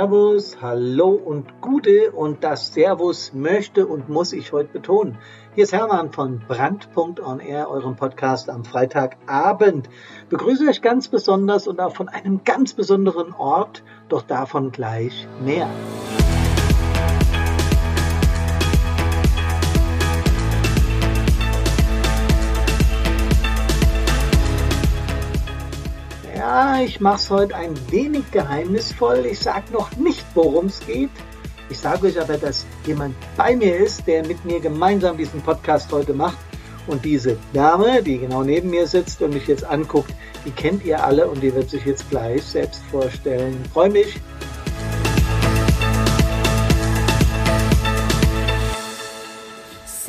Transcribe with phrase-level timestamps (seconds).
[0.00, 5.18] Servus, Hallo und Gute und das Servus möchte und muss ich heute betonen.
[5.54, 7.20] Hier ist Hermann von Brandpunkt
[7.68, 9.90] eurem Podcast am Freitagabend.
[10.30, 15.68] Begrüße euch ganz besonders und auch von einem ganz besonderen Ort, doch davon gleich mehr.
[26.60, 29.24] Ja, ich mache es heute ein wenig geheimnisvoll.
[29.24, 31.08] Ich sage noch nicht, worum es geht.
[31.70, 35.90] Ich sage euch aber, dass jemand bei mir ist, der mit mir gemeinsam diesen Podcast
[35.90, 36.36] heute macht.
[36.86, 40.12] Und diese Dame, die genau neben mir sitzt und mich jetzt anguckt,
[40.44, 43.58] die kennt ihr alle und die wird sich jetzt gleich selbst vorstellen.
[43.72, 44.20] Freue mich,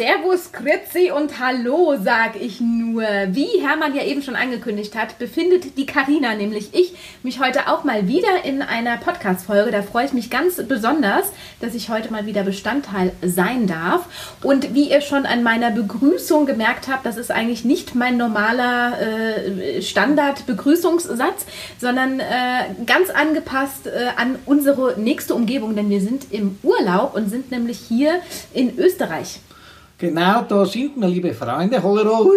[0.02, 3.04] Servus, Grüezi und Hallo, sag ich nur.
[3.04, 7.84] Wie Hermann ja eben schon angekündigt hat, befindet die Karina, nämlich ich, mich heute auch
[7.84, 9.70] mal wieder in einer Podcast-Folge.
[9.70, 14.08] Da freue ich mich ganz besonders, dass ich heute mal wieder Bestandteil sein darf.
[14.42, 18.98] Und wie ihr schon an meiner Begrüßung gemerkt habt, das ist eigentlich nicht mein normaler
[19.00, 21.46] äh, Standard-Begrüßungssatz,
[21.78, 22.24] sondern äh,
[22.88, 27.78] ganz angepasst äh, an unsere nächste Umgebung, denn wir sind im Urlaub und sind nämlich
[27.78, 28.20] hier
[28.52, 29.42] in Österreich.
[30.02, 31.84] Genau, da sind wir, liebe Freunde.
[31.84, 32.32] Hallo,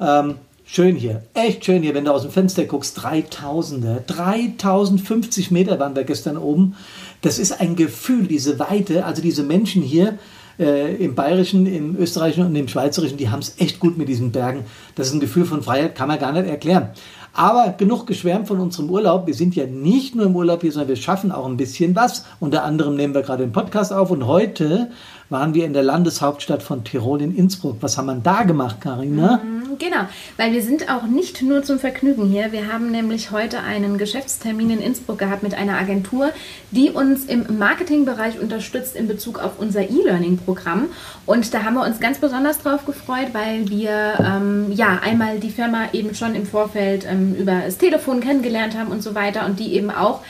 [0.00, 3.00] ähm, schön hier, echt schön hier, wenn du aus dem Fenster guckst.
[3.00, 6.74] 3000, 3050 Meter waren wir gestern oben.
[7.20, 10.18] Das ist ein Gefühl, diese Weite, also diese Menschen hier,
[10.58, 14.32] äh, im Bayerischen, im Österreichischen und im Schweizerischen, die haben es echt gut mit diesen
[14.32, 14.64] Bergen.
[14.96, 16.90] Das ist ein Gefühl von Freiheit, kann man gar nicht erklären.
[17.34, 19.26] Aber genug geschwärmt von unserem Urlaub.
[19.26, 22.26] Wir sind ja nicht nur im Urlaub hier, sondern wir schaffen auch ein bisschen was.
[22.40, 24.90] Unter anderem nehmen wir gerade den Podcast auf und heute
[25.32, 27.78] waren wir in der Landeshauptstadt von Tirol in Innsbruck.
[27.80, 29.38] Was haben wir da gemacht, Karina?
[29.42, 30.04] Mhm, genau,
[30.36, 32.52] weil wir sind auch nicht nur zum Vergnügen hier.
[32.52, 36.30] Wir haben nämlich heute einen Geschäftstermin in Innsbruck gehabt mit einer Agentur,
[36.70, 40.84] die uns im Marketingbereich unterstützt in Bezug auf unser E-Learning-Programm.
[41.26, 45.50] Und da haben wir uns ganz besonders drauf gefreut, weil wir ähm, ja einmal die
[45.50, 49.58] Firma eben schon im Vorfeld ähm, über das Telefon kennengelernt haben und so weiter und
[49.58, 50.20] die eben auch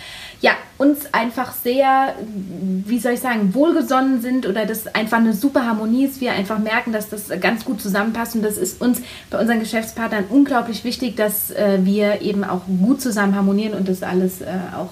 [0.42, 2.14] ja, uns einfach sehr,
[2.84, 6.20] wie soll ich sagen, wohlgesonnen sind oder das einfach eine super Harmonie ist.
[6.20, 10.24] Wir einfach merken, dass das ganz gut zusammenpasst und das ist uns bei unseren Geschäftspartnern
[10.28, 14.90] unglaublich wichtig, dass äh, wir eben auch gut zusammen harmonieren und das alles äh, auch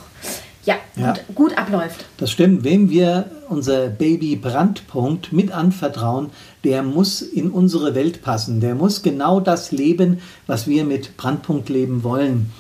[0.65, 1.15] ja, ja.
[1.15, 2.05] Gut, gut, abläuft.
[2.19, 2.65] Das stimmt.
[2.65, 6.29] Wem wir unser Baby Brandpunkt mit anvertrauen,
[6.65, 8.61] der muss in unsere Welt passen.
[8.61, 12.53] Der muss genau das leben, was wir mit Brandpunkt leben wollen.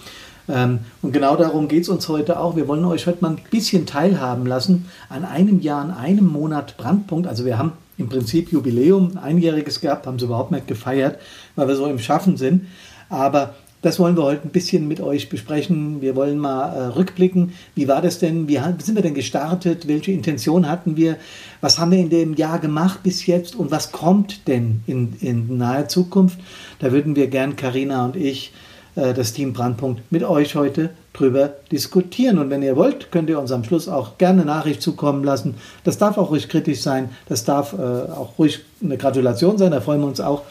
[0.50, 2.56] Ähm, und genau darum geht es uns heute auch.
[2.56, 6.76] Wir wollen euch heute mal ein bisschen teilhaben lassen an einem Jahr, an einem Monat
[6.76, 7.26] Brandpunkt.
[7.26, 11.18] Also wir haben im Prinzip Jubiläum, einjähriges gehabt, haben sie überhaupt nicht gefeiert,
[11.54, 12.66] weil wir so im Schaffen sind.
[13.08, 16.02] Aber das wollen wir heute ein bisschen mit euch besprechen.
[16.02, 17.52] Wir wollen mal äh, rückblicken.
[17.74, 18.46] Wie war das denn?
[18.46, 19.88] Wie sind wir denn gestartet?
[19.88, 21.16] Welche Intention hatten wir?
[21.62, 23.54] Was haben wir in dem Jahr gemacht bis jetzt?
[23.54, 26.38] Und was kommt denn in, in naher Zukunft?
[26.78, 28.52] Da würden wir gern, Karina und ich,
[28.94, 32.38] das Team Brandpunkt mit euch heute drüber diskutieren.
[32.38, 35.54] Und wenn ihr wollt, könnt ihr uns am Schluss auch gerne Nachricht zukommen lassen.
[35.84, 39.80] Das darf auch ruhig kritisch sein, das darf äh, auch ruhig eine Gratulation sein, da
[39.80, 40.42] freuen wir uns auch.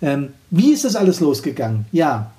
[0.00, 1.86] Ähm, wie ist das alles losgegangen?
[1.92, 2.30] Ja,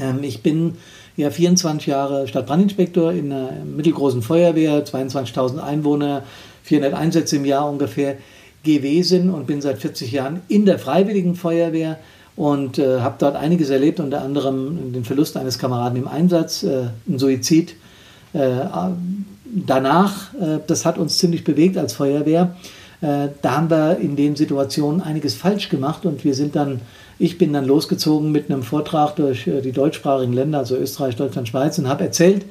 [0.00, 0.76] ähm, ich bin
[1.16, 6.22] ja 24 Jahre Stadtbrandinspektor in einer mittelgroßen Feuerwehr, 22.000 Einwohner,
[6.62, 8.16] 400 Einsätze im Jahr ungefähr
[8.62, 11.98] gewesen und bin seit 40 Jahren in der Freiwilligen Feuerwehr
[12.38, 16.84] und äh, habe dort einiges erlebt, unter anderem den Verlust eines Kameraden im Einsatz, äh,
[17.08, 17.74] ein Suizid.
[18.32, 18.60] Äh,
[19.44, 22.54] danach, äh, das hat uns ziemlich bewegt als Feuerwehr.
[23.00, 26.80] Äh, da haben wir in den Situationen einiges falsch gemacht und wir sind dann,
[27.18, 31.76] ich bin dann losgezogen mit einem Vortrag durch die deutschsprachigen Länder, also Österreich, Deutschland, Schweiz
[31.80, 32.44] und habe erzählt,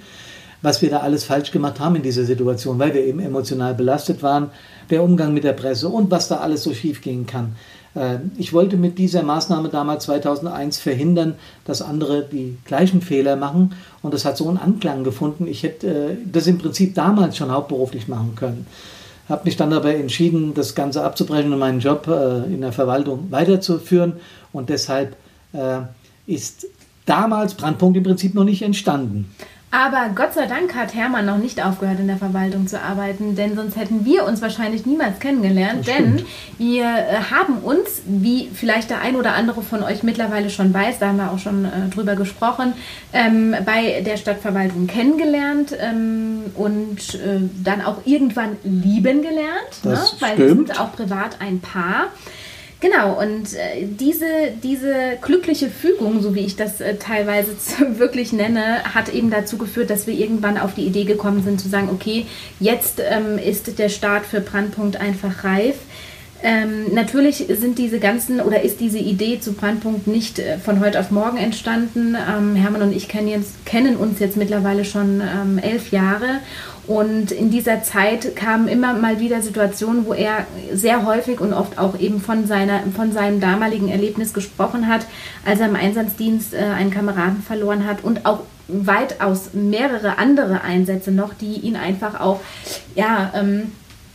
[0.61, 4.21] was wir da alles falsch gemacht haben in dieser Situation, weil wir eben emotional belastet
[4.21, 4.49] waren,
[4.89, 7.55] der Umgang mit der Presse und was da alles so schief gehen kann.
[7.97, 11.35] Äh, ich wollte mit dieser Maßnahme damals 2001 verhindern,
[11.65, 13.73] dass andere die gleichen Fehler machen.
[14.01, 15.47] Und das hat so einen Anklang gefunden.
[15.47, 18.67] Ich hätte äh, das im Prinzip damals schon hauptberuflich machen können.
[19.27, 23.27] Habe mich dann aber entschieden, das Ganze abzubrechen und meinen Job äh, in der Verwaltung
[23.31, 24.13] weiterzuführen.
[24.53, 25.15] Und deshalb
[26.27, 26.67] ist
[27.05, 29.33] damals Brandpunkt im Prinzip noch nicht entstanden.
[29.69, 33.55] Aber Gott sei Dank hat Hermann noch nicht aufgehört, in der Verwaltung zu arbeiten, denn
[33.57, 35.85] sonst hätten wir uns wahrscheinlich niemals kennengelernt.
[35.87, 36.23] denn
[36.57, 40.99] wir äh, haben uns, wie vielleicht der ein oder andere von euch mittlerweile schon weiß,
[40.99, 42.73] da haben wir auch schon äh, drüber gesprochen,
[43.11, 49.99] ähm, bei der Stadtverwaltung kennengelernt ähm, und äh, dann auch irgendwann lieben gelernt, ne?
[50.19, 52.07] weil wir sind auch privat ein Paar.
[52.79, 57.55] Genau, und äh, diese, diese glückliche Fügung, so wie ich das äh, teilweise
[57.97, 61.69] wirklich nenne, hat eben dazu geführt, dass wir irgendwann auf die Idee gekommen sind zu
[61.69, 62.27] sagen, okay,
[62.59, 65.75] jetzt ähm, ist der Start für Brandpunkt einfach reif.
[66.43, 70.99] Ähm, natürlich sind diese ganzen oder ist diese Idee zu Brandpunkt nicht äh, von heute
[70.99, 72.15] auf morgen entstanden.
[72.15, 76.41] Ähm, Hermann und ich kennen, jetzt, kennen uns jetzt mittlerweile schon ähm, elf Jahre
[76.87, 81.77] und in dieser Zeit kamen immer mal wieder Situationen, wo er sehr häufig und oft
[81.77, 85.05] auch eben von, seiner, von seinem damaligen Erlebnis gesprochen hat,
[85.45, 88.39] als er im Einsatzdienst äh, einen Kameraden verloren hat und auch
[88.69, 92.39] weitaus mehrere andere Einsätze noch, die ihn einfach auch
[92.95, 93.73] ja, ähm,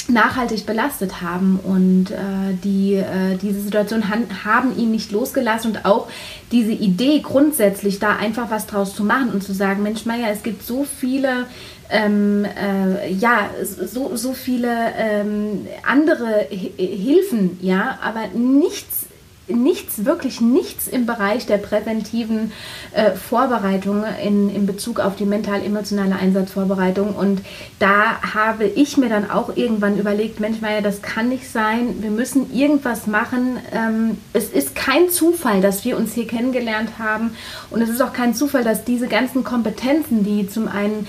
[0.08, 4.04] nachhaltig belastet haben und äh, die äh, diese Situation
[4.44, 6.08] haben ihn nicht losgelassen und auch
[6.50, 10.42] diese Idee grundsätzlich da einfach was draus zu machen und zu sagen, Mensch Meier, es
[10.42, 11.46] gibt so viele
[11.90, 19.06] ähm, äh, ja so, so viele ähm, andere H Hilfen, ja, aber nichts
[19.48, 22.52] nichts, wirklich nichts im Bereich der präventiven
[22.92, 27.14] äh, Vorbereitung in, in Bezug auf die mental-emotionale Einsatzvorbereitung.
[27.14, 27.42] Und
[27.78, 32.02] da habe ich mir dann auch irgendwann überlegt, Mensch, Maya, das kann nicht sein.
[32.02, 33.58] Wir müssen irgendwas machen.
[33.72, 37.36] Ähm, es ist kein Zufall, dass wir uns hier kennengelernt haben.
[37.70, 41.08] Und es ist auch kein Zufall, dass diese ganzen Kompetenzen, die zum einen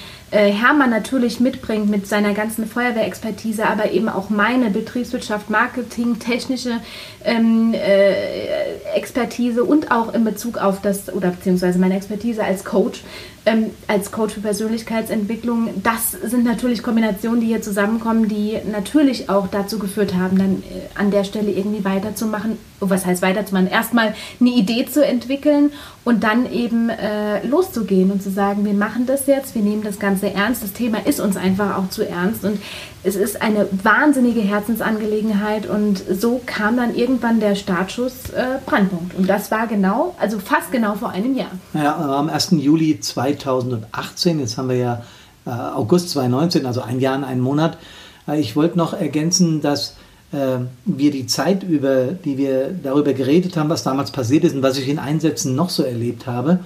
[0.51, 6.79] Hermann natürlich mitbringt mit seiner ganzen Feuerwehrexpertise, aber eben auch meine Betriebswirtschaft, Marketing, technische
[7.23, 13.03] ähm, äh, Expertise und auch in Bezug auf das, oder beziehungsweise meine Expertise als Coach,
[13.45, 19.47] ähm, als Coach für Persönlichkeitsentwicklung, das sind natürlich Kombinationen, die hier zusammenkommen, die natürlich auch
[19.47, 22.57] dazu geführt haben, dann äh, an der Stelle irgendwie weiterzumachen.
[22.79, 23.67] Was heißt weiterzumachen?
[23.67, 25.71] Erstmal eine Idee zu entwickeln
[26.05, 29.99] und dann eben äh, loszugehen und zu sagen, wir machen das jetzt, wir nehmen das
[29.99, 30.63] Ganze ernst.
[30.63, 32.59] Das Thema ist uns einfach auch zu ernst und
[33.03, 39.15] es ist eine wahnsinnige Herzensangelegenheit und so kam dann irgendwann der Startschuss äh, Brandpunkt.
[39.15, 41.51] Und das war genau, also fast genau vor einem Jahr.
[41.73, 42.51] Ja, am 1.
[42.51, 45.03] Juli 2018, jetzt haben wir ja
[45.45, 47.77] äh, August 2019, also ein Jahr und einen Monat.
[48.27, 49.95] Äh, ich wollte noch ergänzen, dass
[50.31, 54.63] äh, wir die Zeit über, die wir darüber geredet haben, was damals passiert ist und
[54.63, 56.59] was ich in Einsätzen noch so erlebt habe,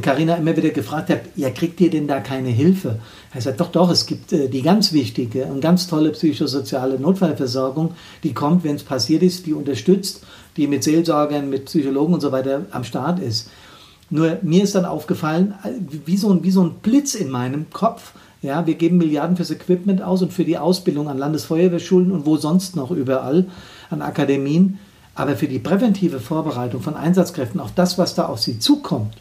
[0.00, 2.98] Karina immer wieder gefragt hat, ja, kriegt ihr denn da keine Hilfe?
[3.34, 7.94] Er sagt, doch, doch, es gibt äh, die ganz wichtige und ganz tolle psychosoziale Notfallversorgung,
[8.22, 10.24] die kommt, wenn es passiert ist, die unterstützt,
[10.56, 13.50] die mit Seelsorgern, mit Psychologen und so weiter am Start ist.
[14.08, 15.70] Nur mir ist dann aufgefallen, äh,
[16.06, 19.50] wie so ein, wie so ein Blitz in meinem Kopf, ja, wir geben Milliarden fürs
[19.50, 23.46] Equipment aus und für die Ausbildung an Landesfeuerwehrschulen und wo sonst noch überall,
[23.90, 24.78] an Akademien.
[25.14, 29.14] Aber für die präventive Vorbereitung von Einsatzkräften auf das, was da auf sie zukommt,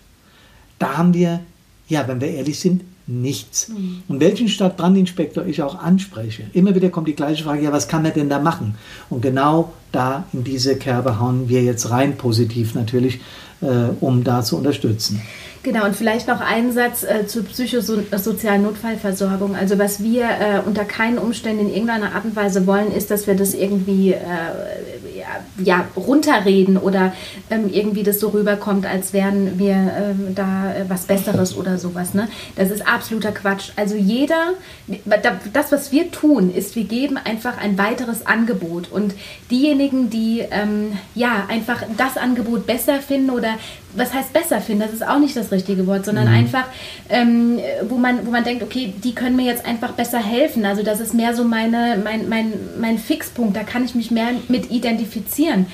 [0.82, 1.40] da haben wir,
[1.88, 3.70] ja, wenn wir ehrlich sind, nichts.
[3.70, 4.04] Mhm.
[4.08, 8.06] Und welchen Stadtbrandinspektor ich auch anspreche, immer wieder kommt die gleiche Frage, ja, was kann
[8.06, 8.76] er denn da machen?
[9.10, 13.20] Und genau da in diese Kerbe hauen wir jetzt rein, positiv natürlich,
[13.62, 15.22] äh, um da zu unterstützen.
[15.64, 19.56] Genau, und vielleicht noch ein Satz äh, zur psychosozialen Notfallversorgung.
[19.56, 23.28] Also was wir äh, unter keinen Umständen in irgendeiner Art und Weise wollen, ist, dass
[23.28, 24.18] wir das irgendwie äh,
[25.58, 27.14] ja, ja, runterreden oder
[27.50, 32.14] ähm, irgendwie das so rüberkommt, als wären wir ähm, da äh, was Besseres oder sowas.
[32.14, 32.28] Ne?
[32.56, 33.72] Das ist absoluter Quatsch.
[33.76, 34.54] Also jeder,
[35.54, 38.92] das, was wir tun, ist, wir geben einfach ein weiteres Angebot.
[38.92, 39.14] Und
[39.50, 43.56] diejenigen, die ähm, ja einfach das Angebot besser finden oder
[43.96, 46.34] was heißt besser finden, das ist auch nicht das richtige Wort, sondern mhm.
[46.34, 46.66] einfach,
[47.10, 50.66] ähm, wo, man, wo man denkt, okay, die können mir jetzt einfach besser helfen.
[50.66, 54.30] Also das ist mehr so meine, mein, mein, mein Fixpunkt, da kann ich mich mehr
[54.48, 55.66] mit identifizieren.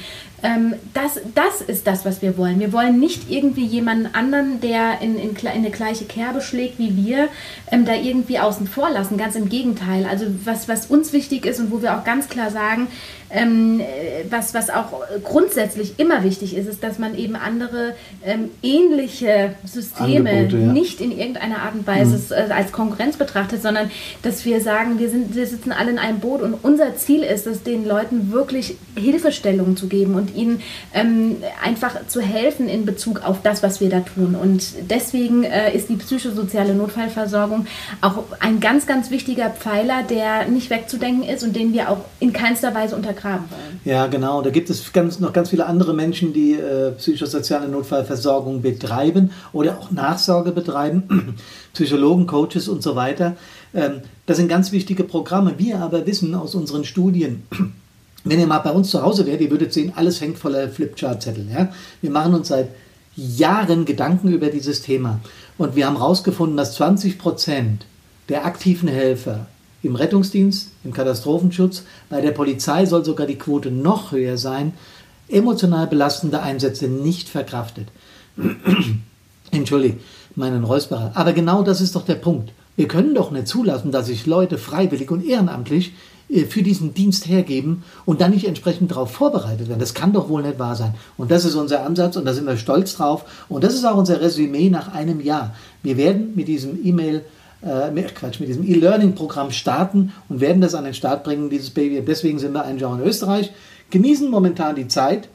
[0.43, 2.59] Ähm, das, das ist das, was wir wollen.
[2.59, 6.95] Wir wollen nicht irgendwie jemanden anderen, der in, in, in eine gleiche Kerbe schlägt wie
[6.95, 7.29] wir,
[7.71, 9.17] ähm, da irgendwie außen vor lassen.
[9.17, 10.05] Ganz im Gegenteil.
[10.05, 12.87] Also was, was uns wichtig ist und wo wir auch ganz klar sagen,
[13.29, 13.81] ähm,
[14.29, 20.29] was, was auch grundsätzlich immer wichtig ist, ist, dass man eben andere ähm, ähnliche Systeme
[20.29, 20.71] Angebote, ja.
[20.71, 22.51] nicht in irgendeiner Art und Weise mhm.
[22.51, 23.91] als Konkurrenz betrachtet, sondern
[24.21, 27.47] dass wir sagen, wir, sind, wir sitzen alle in einem Boot und unser Ziel ist
[27.47, 30.61] es, den Leuten wirklich Hilfestellungen zu geben und ihnen
[30.93, 34.35] ähm, einfach zu helfen in Bezug auf das, was wir da tun.
[34.35, 37.65] Und deswegen äh, ist die psychosoziale Notfallversorgung
[38.01, 42.31] auch ein ganz, ganz wichtiger Pfeiler, der nicht wegzudenken ist und den wir auch in
[42.31, 43.79] keinster Weise unter untergraben wollen.
[43.85, 44.41] Ja, genau.
[44.41, 49.79] Da gibt es ganz, noch ganz viele andere Menschen, die äh, psychosoziale Notfallversorgung betreiben oder
[49.79, 51.35] auch Nachsorge betreiben,
[51.73, 53.35] Psychologen, Coaches und so weiter.
[53.73, 55.55] Ähm, das sind ganz wichtige Programme.
[55.57, 57.43] Wir aber wissen aus unseren Studien,
[58.29, 61.47] wenn ihr mal bei uns zu Hause wärt, ihr würdet sehen, alles hängt voller Flipchart-Zettel.
[61.51, 61.69] Ja?
[62.01, 62.69] Wir machen uns seit
[63.15, 65.19] Jahren Gedanken über dieses Thema.
[65.57, 67.85] Und wir haben herausgefunden, dass 20 Prozent
[68.29, 69.47] der aktiven Helfer
[69.83, 71.83] im Rettungsdienst, im Katastrophenschutz.
[72.09, 74.73] Bei der Polizei soll sogar die Quote noch höher sein.
[75.29, 77.87] emotional belastende Einsätze nicht verkraftet.
[79.51, 79.99] Entschuldigung,
[80.35, 81.11] meinen Räusperer.
[81.15, 82.51] Aber genau das ist doch der Punkt.
[82.77, 85.93] Wir können doch nicht zulassen, dass sich Leute freiwillig und ehrenamtlich
[86.29, 89.79] für diesen Dienst hergeben und dann nicht entsprechend darauf vorbereitet werden.
[89.79, 90.93] Das kann doch wohl nicht wahr sein.
[91.15, 93.23] Und das ist unser Ansatz und da sind wir stolz drauf.
[93.47, 95.55] Und das ist auch unser Resümee nach einem Jahr.
[95.83, 97.23] Wir werden mit diesem E-Mail
[97.61, 102.01] äh, Quatsch, mit diesem E-Learning-Programm starten und werden das an den Start bringen, dieses Baby.
[102.05, 103.51] Deswegen sind wir ein Jahr in Österreich,
[103.89, 105.29] genießen momentan die Zeit.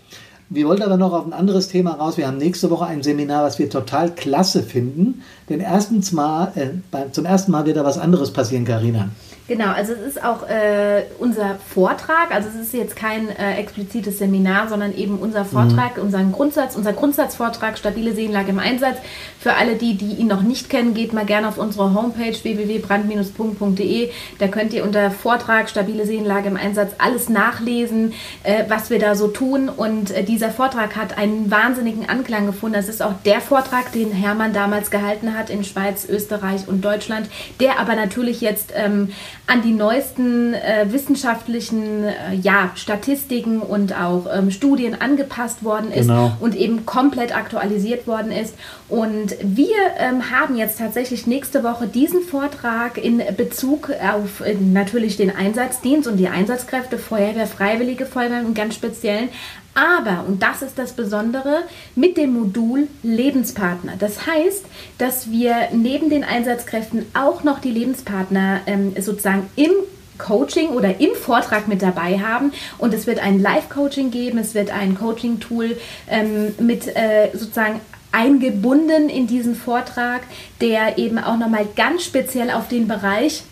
[0.51, 2.19] Wir wollten aber noch auf ein anderes Thema raus.
[2.19, 5.23] Wir haben nächste Woche ein Seminar, was wir total klasse finden.
[5.49, 9.09] Denn erstens mal, äh, zum ersten Mal wird da was anderes passieren, Karina.
[9.49, 14.19] Genau, also es ist auch äh, unser Vortrag, also es ist jetzt kein äh, explizites
[14.19, 16.05] Seminar, sondern eben unser Vortrag, mhm.
[16.05, 18.99] unseren Grundsatz, unser Grundsatzvortrag Stabile Seelenlage im Einsatz.
[19.41, 24.11] Für alle die, die ihn noch nicht kennen, geht mal gerne auf unsere Homepage www.brand-punkt.de.
[24.39, 28.13] Da könnt ihr unter Vortrag Stabile Seelenlage im Einsatz alles nachlesen,
[28.45, 29.69] äh, was wir da so tun.
[29.69, 32.75] Und äh, dieser Vortrag hat einen wahnsinnigen Anklang gefunden.
[32.75, 37.29] Das ist auch der Vortrag, den Hermann damals gehalten hat in Schweiz, Österreich und Deutschland,
[37.59, 39.09] der aber natürlich jetzt ähm,
[39.47, 46.07] an die neuesten äh, wissenschaftlichen äh, ja, Statistiken und auch ähm, Studien angepasst worden ist
[46.07, 46.33] genau.
[46.41, 48.55] und eben komplett aktualisiert worden ist.
[48.89, 55.17] Und wir ähm, haben jetzt tatsächlich nächste Woche diesen Vortrag in Bezug auf äh, natürlich
[55.17, 59.29] den Einsatzdienst und die Einsatzkräfte, Feuerwehr, Freiwillige Feuerwehr im ganz speziellen,
[59.75, 61.63] aber, und das ist das Besondere,
[61.95, 63.95] mit dem Modul Lebenspartner.
[63.99, 64.65] Das heißt,
[64.99, 69.71] dass wir neben den Einsatzkräften auch noch die Lebenspartner ähm, sozusagen im
[70.19, 72.53] Coaching oder im Vortrag mit dabei haben.
[72.79, 75.77] Und es wird ein Live-Coaching geben, es wird ein Coaching-Tool
[76.09, 77.81] ähm, mit äh, sozusagen
[78.13, 80.23] eingebunden in diesen Vortrag,
[80.61, 83.43] der eben auch nochmal ganz speziell auf den Bereich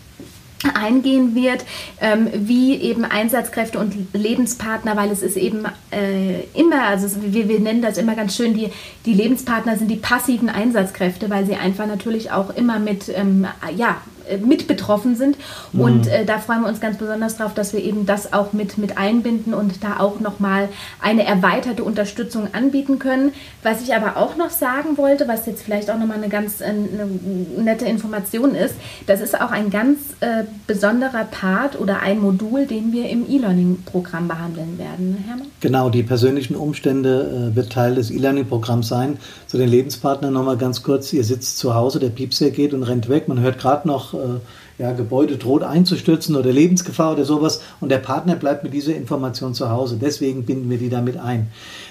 [0.73, 1.65] eingehen wird,
[1.99, 7.59] ähm, wie eben Einsatzkräfte und Lebenspartner, weil es ist eben äh, immer, also wir, wir
[7.59, 8.69] nennen das immer ganz schön, die,
[9.05, 13.97] die Lebenspartner sind die passiven Einsatzkräfte, weil sie einfach natürlich auch immer mit, ähm, ja,
[14.37, 15.37] mit betroffen sind.
[15.73, 15.81] Mhm.
[15.81, 18.77] Und äh, da freuen wir uns ganz besonders darauf, dass wir eben das auch mit,
[18.77, 20.69] mit einbinden und da auch nochmal
[21.01, 23.33] eine erweiterte Unterstützung anbieten können.
[23.63, 26.65] Was ich aber auch noch sagen wollte, was jetzt vielleicht auch nochmal eine ganz äh,
[26.65, 28.75] eine nette Information ist,
[29.07, 34.27] das ist auch ein ganz äh, besonderer Part oder ein Modul, den wir im E-Learning-Programm
[34.27, 35.23] behandeln werden.
[35.27, 35.47] Hermann?
[35.59, 39.17] Genau, die persönlichen Umstände äh, wird Teil des E-Learning-Programms sein.
[39.47, 41.11] Zu den Lebenspartnern nochmal ganz kurz.
[41.13, 43.27] Ihr sitzt zu Hause, der Piepser geht und rennt weg.
[43.27, 47.99] Man hört gerade noch äh, ja, Gebäude droht einzustürzen oder Lebensgefahr oder sowas und der
[47.99, 49.97] Partner bleibt mit dieser Information zu Hause.
[50.01, 51.47] Deswegen binden wir die damit ein.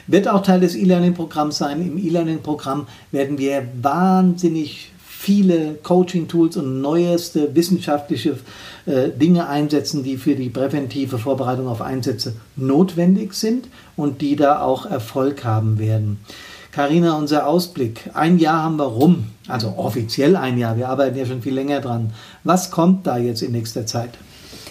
[0.06, 1.80] Wird auch Teil des E-Learning-Programms sein.
[1.80, 8.38] Im E-Learning-Programm werden wir wahnsinnig viele Coaching-Tools und neueste wissenschaftliche
[8.86, 14.62] äh, Dinge einsetzen, die für die präventive Vorbereitung auf Einsätze notwendig sind und die da
[14.62, 16.20] auch Erfolg haben werden.
[16.72, 18.10] Karina, unser Ausblick.
[18.14, 20.76] Ein Jahr haben wir rum, also offiziell ein Jahr.
[20.76, 22.12] Wir arbeiten ja schon viel länger dran.
[22.44, 24.10] Was kommt da jetzt in nächster Zeit?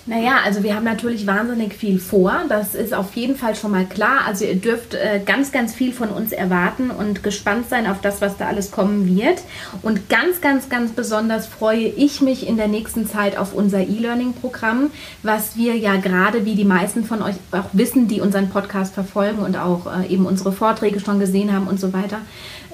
[0.09, 2.41] Naja, also wir haben natürlich wahnsinnig viel vor.
[2.49, 4.21] Das ist auf jeden Fall schon mal klar.
[4.25, 8.19] Also ihr dürft äh, ganz, ganz viel von uns erwarten und gespannt sein auf das,
[8.19, 9.43] was da alles kommen wird.
[9.83, 14.89] Und ganz, ganz, ganz besonders freue ich mich in der nächsten Zeit auf unser E-Learning-Programm,
[15.21, 19.43] was wir ja gerade, wie die meisten von euch auch wissen, die unseren Podcast verfolgen
[19.43, 22.17] und auch äh, eben unsere Vorträge schon gesehen haben und so weiter,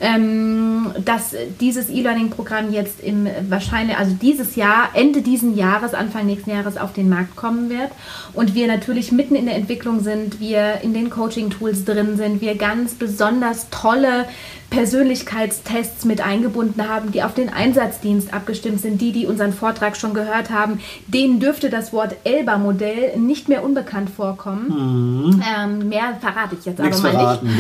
[0.02, 6.50] ähm, dass dieses E-Learning-Programm jetzt im wahrscheinlich, also dieses Jahr, Ende diesen Jahres, Anfang nächsten
[6.50, 7.92] Jahres auf den Markt kommen wird.
[8.34, 12.56] Und wir natürlich mitten in der Entwicklung sind, wir in den Coaching-Tools drin sind, wir
[12.56, 14.26] ganz besonders tolle
[14.70, 19.00] Persönlichkeitstests mit eingebunden haben, die auf den Einsatzdienst abgestimmt sind.
[19.00, 24.10] Die, die unseren Vortrag schon gehört haben, denen dürfte das Wort Elba-Modell nicht mehr unbekannt
[24.10, 24.68] vorkommen.
[24.70, 25.44] Mhm.
[25.44, 27.58] Ähm, mehr verrate ich jetzt Nichts aber mal verraten, nicht.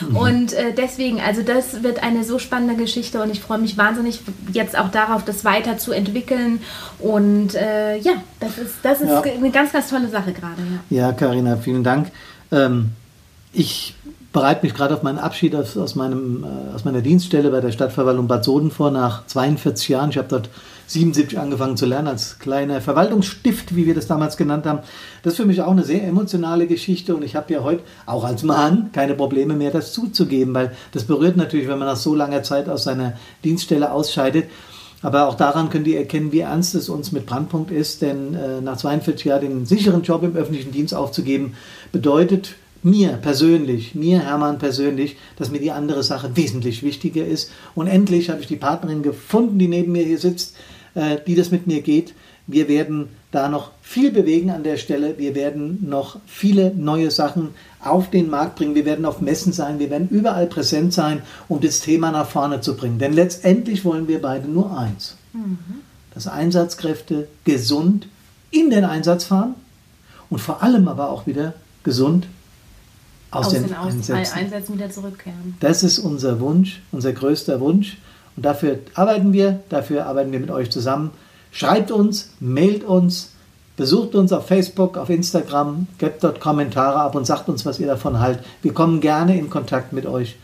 [0.00, 0.20] Genau.
[0.24, 4.20] und äh, deswegen, also das wird eine so spannende Geschichte und ich freue mich wahnsinnig
[4.52, 6.60] jetzt auch darauf, das weiterzuentwickeln.
[6.98, 9.22] Und äh, ja, das ist, das ist ja.
[9.22, 10.62] eine ganz, ganz tolle Sache gerade.
[10.90, 12.10] Ja, Karina, ja, vielen Dank.
[12.50, 12.90] Ähm,
[13.52, 13.94] ich
[14.32, 17.72] bereite mich gerade auf meinen Abschied aus, aus, meinem, äh, aus meiner Dienststelle bei der
[17.72, 20.10] Stadtverwaltung Bad Soden vor, nach 42 Jahren.
[20.10, 20.48] Ich habe dort
[20.86, 24.80] 77 angefangen zu lernen, als kleiner Verwaltungsstift, wie wir das damals genannt haben.
[25.22, 28.24] Das ist für mich auch eine sehr emotionale Geschichte und ich habe ja heute, auch
[28.24, 32.14] als Mann, keine Probleme mehr, das zuzugeben, weil das berührt natürlich, wenn man nach so
[32.14, 34.46] langer Zeit aus seiner Dienststelle ausscheidet.
[35.02, 38.60] Aber auch daran könnt ihr erkennen, wie ernst es uns mit Brandpunkt ist, denn äh,
[38.60, 41.54] nach 42 Jahren den sicheren Job im öffentlichen Dienst aufzugeben,
[41.90, 47.50] bedeutet mir persönlich, mir Hermann persönlich, dass mir die andere Sache wesentlich wichtiger ist.
[47.74, 50.56] Und endlich habe ich die Partnerin gefunden, die neben mir hier sitzt,
[50.94, 52.14] äh, die das mit mir geht.
[52.46, 55.16] Wir werden da noch viel bewegen an der Stelle.
[55.16, 58.74] Wir werden noch viele neue Sachen auf den Markt bringen.
[58.74, 59.78] Wir werden auf Messen sein.
[59.78, 62.98] Wir werden überall präsent sein, um das Thema nach vorne zu bringen.
[62.98, 65.16] Denn letztendlich wollen wir beide nur eins.
[65.32, 65.58] Mhm.
[66.14, 68.08] Dass Einsatzkräfte gesund
[68.50, 69.54] in den Einsatz fahren
[70.28, 72.26] und vor allem aber auch wieder gesund
[73.32, 74.38] aus, aus den, den Einsätzen.
[74.38, 75.56] Einsätzen wieder zurückkehren.
[75.60, 77.96] Das ist unser Wunsch, unser größter Wunsch.
[78.36, 81.10] Und dafür arbeiten wir, dafür arbeiten wir mit euch zusammen.
[81.50, 83.32] Schreibt uns, mailt uns,
[83.76, 87.86] besucht uns auf Facebook, auf Instagram, gebt dort Kommentare ab und sagt uns, was ihr
[87.86, 88.44] davon haltet.
[88.62, 90.36] Wir kommen gerne in Kontakt mit euch.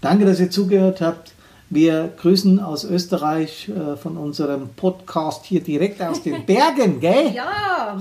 [0.00, 1.32] Danke, dass ihr zugehört habt.
[1.70, 7.32] Wir grüßen aus Österreich äh, von unserem Podcast hier direkt aus den Bergen, gell?
[7.34, 7.96] Ja,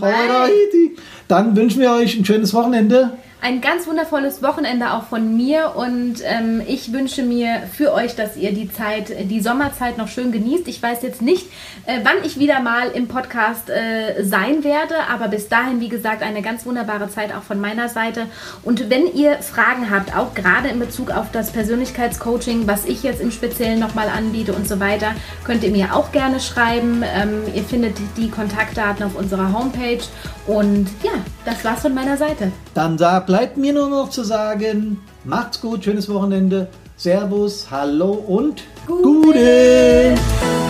[1.28, 3.12] Dann wünschen wir euch ein schönes Wochenende
[3.44, 8.38] ein ganz wundervolles Wochenende auch von mir und ähm, ich wünsche mir für euch, dass
[8.38, 10.66] ihr die Zeit, die Sommerzeit noch schön genießt.
[10.70, 11.48] Ich weiß jetzt nicht,
[11.86, 16.24] äh, wann ich wieder mal im Podcast äh, sein werde, aber bis dahin, wie gesagt,
[16.24, 18.28] eine ganz wunderbare Zeit auch von meiner Seite.
[18.64, 23.20] Und wenn ihr Fragen habt, auch gerade in Bezug auf das Persönlichkeitscoaching, was ich jetzt
[23.20, 25.08] im Speziellen nochmal anbiete und so weiter,
[25.44, 27.04] könnt ihr mir auch gerne schreiben.
[27.14, 30.04] Ähm, ihr findet die Kontaktdaten auf unserer Homepage
[30.48, 31.12] und ja,
[31.44, 32.54] das war's von meiner Seite.
[32.74, 38.64] Dann da bleibt mir nur noch zu sagen, macht's gut, schönes Wochenende, Servus, Hallo und
[38.86, 39.02] Gute.
[39.02, 40.63] Gute.